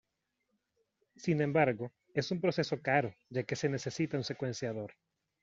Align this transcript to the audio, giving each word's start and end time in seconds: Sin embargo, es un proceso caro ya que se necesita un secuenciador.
Sin 1.15 1.41
embargo, 1.41 1.91
es 2.15 2.31
un 2.31 2.41
proceso 2.41 2.81
caro 2.81 3.13
ya 3.29 3.43
que 3.43 3.55
se 3.55 3.69
necesita 3.69 4.17
un 4.17 4.23
secuenciador. 4.23 4.93